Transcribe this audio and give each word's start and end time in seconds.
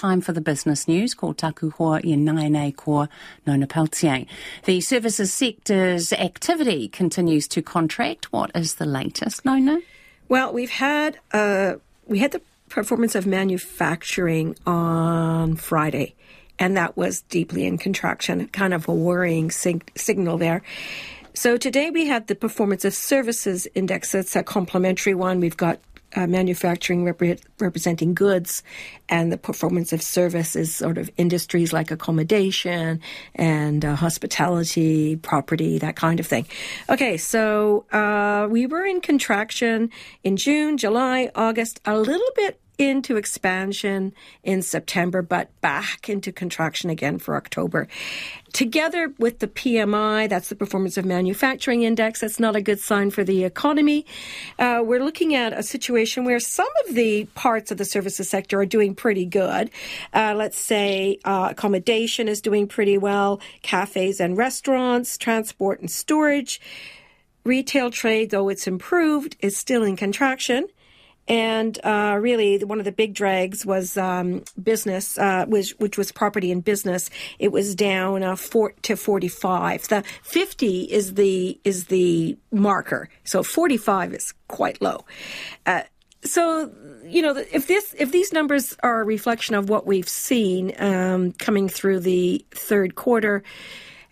time 0.00 0.22
for 0.22 0.32
the 0.32 0.40
business 0.40 0.88
news. 0.88 1.12
Ko 1.14 1.32
taku 1.34 1.70
hoa 1.70 1.96
i 1.98 2.16
naenei 2.16 2.74
ko 2.74 3.06
Nona 3.46 3.66
Pelletier. 3.66 4.24
The 4.64 4.80
services 4.80 5.32
sector's 5.32 6.12
activity 6.12 6.88
continues 6.88 7.46
to 7.48 7.60
contract. 7.60 8.32
What 8.32 8.50
is 8.54 8.74
the 8.74 8.86
latest, 8.86 9.44
Nona? 9.44 9.80
Well, 10.28 10.52
we've 10.54 10.70
had 10.70 11.18
uh, 11.32 11.74
we 12.06 12.20
had 12.20 12.32
the 12.32 12.40
performance 12.70 13.14
of 13.14 13.26
manufacturing 13.26 14.56
on 14.66 15.56
Friday, 15.56 16.14
and 16.58 16.76
that 16.76 16.96
was 16.96 17.20
deeply 17.22 17.66
in 17.66 17.76
contraction, 17.76 18.48
kind 18.48 18.72
of 18.72 18.88
a 18.88 18.94
worrying 18.94 19.50
sig- 19.50 19.92
signal 19.96 20.38
there. 20.38 20.62
So 21.34 21.56
today 21.56 21.90
we 21.90 22.06
had 22.06 22.26
the 22.26 22.34
performance 22.34 22.84
of 22.84 22.94
services 22.94 23.68
index. 23.74 24.12
That's 24.12 24.34
a 24.34 24.42
complementary 24.42 25.14
one. 25.14 25.40
We've 25.40 25.56
got 25.56 25.78
uh, 26.14 26.26
manufacturing 26.26 27.04
representing 27.04 28.14
goods 28.14 28.62
and 29.08 29.32
the 29.32 29.36
performance 29.38 29.92
of 29.92 30.02
services, 30.02 30.74
sort 30.74 30.98
of 30.98 31.10
industries 31.16 31.72
like 31.72 31.90
accommodation 31.90 33.00
and 33.34 33.84
uh, 33.84 33.94
hospitality, 33.96 35.16
property, 35.16 35.78
that 35.78 35.96
kind 35.96 36.20
of 36.20 36.26
thing. 36.26 36.46
Okay, 36.88 37.16
so 37.16 37.86
uh, 37.92 38.46
we 38.50 38.66
were 38.66 38.84
in 38.84 39.00
contraction 39.00 39.90
in 40.22 40.36
June, 40.36 40.76
July, 40.76 41.30
August, 41.34 41.80
a 41.84 41.98
little 41.98 42.30
bit 42.36 42.59
into 42.80 43.18
expansion 43.18 44.14
in 44.42 44.62
September, 44.62 45.20
but 45.20 45.48
back 45.60 46.08
into 46.08 46.32
contraction 46.32 46.88
again 46.88 47.18
for 47.18 47.36
October. 47.36 47.86
Together 48.54 49.12
with 49.18 49.40
the 49.40 49.46
PMI, 49.46 50.28
that's 50.28 50.48
the 50.48 50.54
Performance 50.54 50.96
of 50.96 51.04
Manufacturing 51.04 51.82
Index, 51.82 52.22
that's 52.22 52.40
not 52.40 52.56
a 52.56 52.62
good 52.62 52.80
sign 52.80 53.10
for 53.10 53.22
the 53.22 53.44
economy. 53.44 54.06
Uh, 54.58 54.80
we're 54.82 55.04
looking 55.04 55.34
at 55.34 55.52
a 55.52 55.62
situation 55.62 56.24
where 56.24 56.40
some 56.40 56.66
of 56.88 56.94
the 56.94 57.26
parts 57.34 57.70
of 57.70 57.76
the 57.76 57.84
services 57.84 58.30
sector 58.30 58.58
are 58.58 58.66
doing 58.66 58.94
pretty 58.94 59.26
good. 59.26 59.70
Uh, 60.14 60.34
let's 60.34 60.58
say 60.58 61.18
uh, 61.26 61.48
accommodation 61.50 62.28
is 62.28 62.40
doing 62.40 62.66
pretty 62.66 62.96
well, 62.96 63.40
cafes 63.60 64.20
and 64.20 64.38
restaurants, 64.38 65.18
transport 65.18 65.80
and 65.80 65.90
storage. 65.90 66.62
Retail 67.44 67.90
trade, 67.90 68.30
though 68.30 68.48
it's 68.48 68.66
improved, 68.66 69.36
is 69.40 69.56
still 69.56 69.82
in 69.82 69.96
contraction. 69.96 70.66
And 71.30 71.78
uh, 71.84 72.18
really, 72.20 72.58
one 72.64 72.80
of 72.80 72.84
the 72.84 72.90
big 72.90 73.14
drags 73.14 73.64
was 73.64 73.96
um, 73.96 74.42
business, 74.60 75.16
uh, 75.16 75.46
which, 75.46 75.70
which, 75.78 75.96
was 75.96 76.10
property 76.10 76.50
and 76.50 76.64
business. 76.64 77.08
It 77.38 77.52
was 77.52 77.76
down 77.76 78.24
uh, 78.24 78.34
four 78.34 78.72
to 78.82 78.96
forty-five. 78.96 79.86
The 79.86 80.02
fifty 80.24 80.80
is 80.80 81.14
the 81.14 81.60
is 81.62 81.84
the 81.84 82.36
marker, 82.50 83.08
so 83.22 83.44
forty-five 83.44 84.12
is 84.12 84.34
quite 84.48 84.82
low. 84.82 85.04
Uh, 85.66 85.82
so 86.24 86.72
you 87.04 87.22
know 87.22 87.36
if 87.36 87.68
this 87.68 87.94
if 87.96 88.10
these 88.10 88.32
numbers 88.32 88.76
are 88.82 89.00
a 89.00 89.04
reflection 89.04 89.54
of 89.54 89.68
what 89.68 89.86
we've 89.86 90.08
seen 90.08 90.72
um, 90.80 91.30
coming 91.34 91.68
through 91.68 92.00
the 92.00 92.44
third 92.50 92.96
quarter 92.96 93.44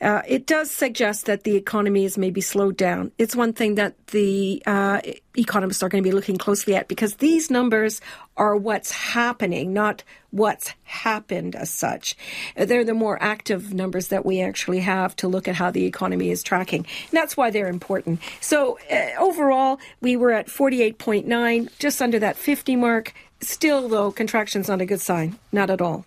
uh, 0.00 0.22
it 0.27 0.46
does 0.46 0.70
suggest 0.70 1.27
that 1.27 1.44
the 1.44 1.56
economy 1.56 2.04
is 2.04 2.16
maybe 2.16 2.41
slowed 2.41 2.77
down. 2.77 3.10
It's 3.18 3.34
one 3.34 3.52
thing 3.52 3.74
that 3.74 3.94
the 4.08 4.62
uh, 4.64 5.00
economists 5.36 5.82
are 5.82 5.88
going 5.88 6.02
to 6.02 6.08
be 6.08 6.14
looking 6.14 6.36
closely 6.36 6.77
at 6.77 6.86
because 6.86 7.16
these 7.16 7.50
numbers 7.50 8.00
are 8.36 8.56
what's 8.56 8.92
happening, 8.92 9.72
not 9.72 10.05
what's 10.30 10.72
happened 10.84 11.56
as 11.56 11.70
such. 11.70 12.16
They're 12.56 12.84
the 12.84 12.94
more 12.94 13.20
active 13.20 13.74
numbers 13.74 14.08
that 14.08 14.24
we 14.24 14.40
actually 14.40 14.80
have 14.80 15.16
to 15.16 15.28
look 15.28 15.48
at 15.48 15.56
how 15.56 15.70
the 15.70 15.84
economy 15.84 16.30
is 16.30 16.42
tracking. 16.42 16.86
And 16.86 17.12
that's 17.12 17.36
why 17.36 17.50
they're 17.50 17.68
important. 17.68 18.20
So 18.40 18.78
uh, 18.90 19.10
overall, 19.18 19.80
we 20.00 20.16
were 20.16 20.30
at 20.30 20.46
48.9, 20.46 21.78
just 21.78 22.00
under 22.00 22.18
that 22.20 22.36
50 22.36 22.77
mark. 22.77 23.14
Still, 23.40 23.88
though, 23.88 24.10
contraction's 24.12 24.68
not 24.68 24.80
a 24.80 24.86
good 24.86 25.00
sign. 25.00 25.38
Not 25.52 25.70
at 25.70 25.80
all. 25.80 26.05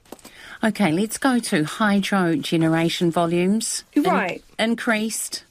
Okay, 0.64 0.92
let's 0.92 1.18
go 1.18 1.40
to 1.40 1.64
hydro 1.64 2.36
generation 2.36 3.10
volumes. 3.10 3.84
Right. 3.96 4.44
In- 4.60 4.72
increased. 4.72 5.44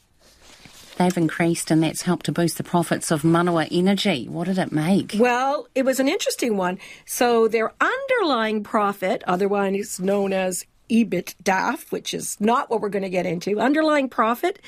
They've 0.99 1.17
increased, 1.17 1.71
and 1.71 1.83
that's 1.83 2.03
helped 2.03 2.27
to 2.27 2.33
boost 2.33 2.59
the 2.59 2.63
profits 2.63 3.11
of 3.11 3.23
Manawa 3.23 3.67
Energy. 3.73 4.29
What 4.29 4.47
did 4.47 4.59
it 4.59 4.71
make? 4.71 5.17
Well, 5.19 5.67
it 5.75 5.85
was 5.85 5.99
an 5.99 6.09
interesting 6.09 6.57
one. 6.57 6.79
So 7.07 7.49
their 7.49 7.73
underlying 7.81 8.63
profit, 8.63 9.25
otherwise 9.27 9.99
known 9.99 10.33
as 10.33 10.65
EBITDA, 10.91 11.91
which 11.91 12.15
is 12.15 12.39
not 12.39 12.71
what 12.71 12.81
we're 12.81 12.89
going 12.91 13.03
to 13.03 13.09
get 13.09 13.27
into, 13.27 13.59
underlying 13.59 14.09
profit 14.09 14.61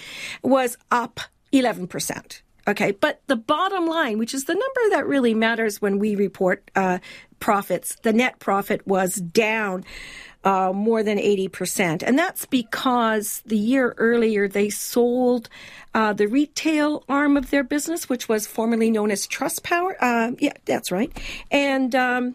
was 0.43 0.77
up 0.91 1.21
11%. 1.53 2.41
Okay, 2.67 2.93
but 2.93 3.21
the 3.27 3.37
bottom 3.37 3.87
line, 3.87 4.19
which 4.19 4.35
is 4.35 4.45
the 4.45 4.55
number 4.55 4.97
that 4.97 5.07
really 5.07 5.35
matters 5.35 5.83
when 5.83 5.99
we 5.99 6.15
report 6.15 6.69
uh, 6.77 6.99
profits, 7.41 7.97
the 8.03 8.13
net 8.13 8.39
profit 8.39 8.87
was 8.87 9.17
down 9.17 9.85
uh, 10.45 10.73
more 10.75 11.03
than 11.03 11.19
80%. 11.19 12.03
And 12.03 12.19
that's 12.19 12.47
because 12.47 13.43
the 13.47 13.57
year 13.57 13.95
earlier 13.99 14.49
they 14.49 14.71
sold 14.71 15.49
uh, 15.95 16.13
the 16.13 16.27
retail 16.27 17.05
arm 17.09 17.37
of 17.37 17.51
their 17.51 17.65
business, 17.65 18.09
which 18.09 18.29
was 18.29 18.47
formerly 18.47 18.91
known 18.91 19.11
as 19.11 19.27
Trustpower. 19.27 19.95
Uh, 20.01 20.33
yeah, 20.39 20.55
that's 20.65 20.91
right. 20.91 21.13
And 21.51 21.95
um, 21.95 22.35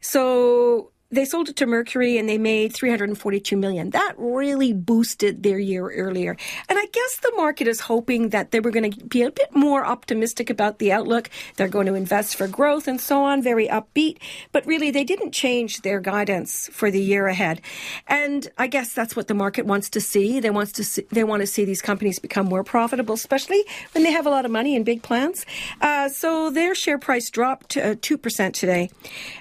so 0.00 0.89
they 1.10 1.24
sold 1.24 1.48
it 1.48 1.56
to 1.56 1.66
Mercury 1.66 2.18
and 2.18 2.28
they 2.28 2.38
made 2.38 2.72
342 2.72 3.56
million. 3.56 3.90
That 3.90 4.14
really 4.16 4.72
boosted 4.72 5.42
their 5.42 5.58
year 5.58 5.90
earlier. 5.90 6.36
And 6.68 6.78
I 6.78 6.86
guess 6.86 7.16
the 7.16 7.32
market 7.36 7.66
is 7.66 7.80
hoping 7.80 8.28
that 8.28 8.52
they 8.52 8.60
were 8.60 8.70
going 8.70 8.92
to 8.92 9.04
be 9.06 9.22
a 9.22 9.30
bit 9.30 9.54
more 9.54 9.84
optimistic 9.84 10.50
about 10.50 10.78
the 10.78 10.92
outlook. 10.92 11.28
They're 11.56 11.68
going 11.68 11.86
to 11.86 11.94
invest 11.94 12.36
for 12.36 12.46
growth 12.46 12.86
and 12.86 13.00
so 13.00 13.24
on, 13.24 13.42
very 13.42 13.66
upbeat. 13.66 14.18
But 14.52 14.64
really, 14.66 14.92
they 14.92 15.02
didn't 15.02 15.32
change 15.32 15.82
their 15.82 15.98
guidance 15.98 16.70
for 16.72 16.92
the 16.92 17.00
year 17.00 17.26
ahead. 17.26 17.60
And 18.06 18.48
I 18.56 18.68
guess 18.68 18.92
that's 18.92 19.16
what 19.16 19.26
the 19.26 19.34
market 19.34 19.66
wants 19.66 19.90
to 19.90 20.00
see. 20.00 20.38
They 20.38 20.50
wants 20.50 20.72
to 20.72 20.84
see, 20.84 21.06
they 21.10 21.24
want 21.24 21.40
to 21.40 21.46
see 21.46 21.64
these 21.64 21.82
companies 21.82 22.20
become 22.20 22.46
more 22.46 22.62
profitable, 22.62 23.14
especially 23.14 23.64
when 23.92 24.04
they 24.04 24.12
have 24.12 24.26
a 24.26 24.30
lot 24.30 24.44
of 24.44 24.52
money 24.52 24.76
and 24.76 24.84
big 24.84 25.02
plans. 25.02 25.44
Uh, 25.80 26.08
so 26.08 26.50
their 26.50 26.74
share 26.74 26.98
price 26.98 27.30
dropped 27.30 27.76
uh, 27.76 27.96
2% 27.96 28.52
today. 28.52 28.90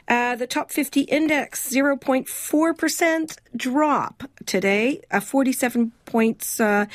Uh, 0.07 0.35
the 0.35 0.47
top 0.47 0.71
50 0.71 1.01
index 1.01 1.58
0.4% 1.59 3.37
drop 3.55 4.23
today, 4.45 5.01
a 5.11 5.21
47 5.21 5.91
points 6.05 6.59
uh, 6.59 6.85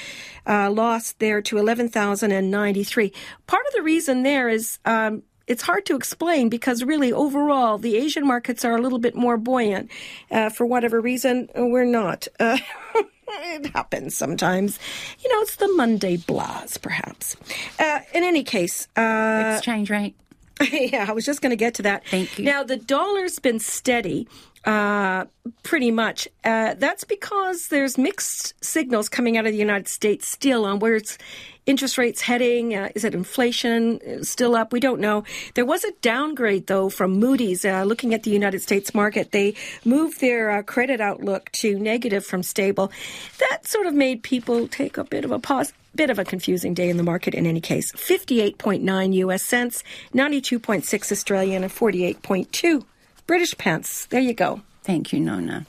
uh, 0.47 0.71
lost 0.71 1.19
there 1.19 1.43
to 1.43 1.59
11,093. 1.59 3.13
Part 3.47 3.67
of 3.67 3.73
the 3.75 3.83
reason 3.83 4.23
there 4.23 4.49
is 4.49 4.79
um, 4.85 5.23
it's 5.47 5.63
hard 5.63 5.87
to 5.87 5.97
explain 5.97 6.49
because 6.49 6.83
really 6.83 7.13
overall 7.13 7.79
the 7.79 7.97
Asian 7.97 8.27
markets 8.27 8.65
are 8.65 8.77
a 8.77 8.81
little 8.81 8.99
bit 8.99 9.15
more 9.15 9.37
buoyant. 9.37 9.91
Uh, 10.31 10.49
for 10.49 10.67
whatever 10.67 11.01
reason, 11.01 11.49
we're 11.55 11.85
not. 11.85 12.27
Uh, 12.41 12.59
it 13.29 13.67
happens 13.67 14.17
sometimes. 14.17 14.79
You 15.23 15.33
know, 15.33 15.41
it's 15.43 15.57
the 15.57 15.69
Monday 15.77 16.17
blahs, 16.17 16.81
perhaps. 16.81 17.37
Uh, 17.79 18.01
in 18.15 18.25
any 18.25 18.45
case, 18.45 18.89
uh, 18.97 19.55
exchange 19.57 19.91
rate. 19.91 20.15
yeah, 20.73 21.07
I 21.09 21.13
was 21.13 21.25
just 21.25 21.41
going 21.41 21.51
to 21.51 21.57
get 21.57 21.75
to 21.75 21.83
that. 21.83 22.07
Thank 22.07 22.39
you. 22.39 22.45
Now, 22.45 22.63
the 22.63 22.77
dollar's 22.77 23.39
been 23.39 23.59
steady 23.59 24.29
uh, 24.65 25.27
pretty 25.63 25.91
much. 25.91 26.29
Uh, 26.43 26.75
that's 26.75 27.05
because 27.05 27.69
there's 27.69 27.99
mixed 27.99 28.55
signals 28.65 29.09
coming 29.09 29.37
out 29.37 29.47
of 29.47 29.53
the 29.53 29.59
United 29.59 29.89
States 29.89 30.29
still 30.29 30.65
on 30.65 30.79
where 30.79 30.95
it's 30.95 31.19
interest 31.67 31.99
rates 31.99 32.23
heading. 32.23 32.75
Uh, 32.75 32.89
is 32.95 33.05
it 33.05 33.15
inflation 33.15 34.25
still 34.25 34.55
up? 34.55 34.73
We 34.73 34.81
don't 34.81 35.01
know. 35.01 35.25
There 35.55 35.65
was 35.65 35.85
a 35.85 35.93
downgrade 36.03 36.67
though 36.67 36.89
from 36.89 37.19
Moody's 37.19 37.65
uh, 37.65 37.85
looking 37.85 38.15
at 38.15 38.23
the 38.23 38.31
United 38.31 38.63
States 38.63 38.95
market. 38.95 39.33
They 39.33 39.55
moved 39.85 40.21
their 40.21 40.51
uh, 40.51 40.63
credit 40.63 41.01
outlook 41.01 41.51
to 41.53 41.79
negative 41.79 42.25
from 42.25 42.43
stable. 42.43 42.91
That 43.39 43.67
sort 43.67 43.87
of 43.87 43.95
made 43.95 44.23
people 44.23 44.69
take 44.69 44.97
a 44.97 45.05
bit 45.05 45.25
of 45.25 45.31
a 45.31 45.39
pause. 45.39 45.73
Bit 45.95 46.11
of 46.11 46.19
a 46.19 46.25
confusing 46.25 46.75
day 46.75 46.91
in 46.91 46.97
the 46.97 47.03
market 47.03 47.35
in 47.35 47.47
any 47.47 47.61
case. 47.61 47.93
58.9 47.93 49.15
US 49.15 49.43
cents, 49.43 49.85
92.6 50.15 51.13
Australian, 51.13 51.63
and 51.63 51.73
48.2 51.73 52.85
British 53.27 53.57
pence. 53.57 54.07
There 54.07 54.21
you 54.21 54.35
go. 54.35 54.63
Thank 54.83 55.13
you, 55.13 55.21
Nona. 55.21 55.67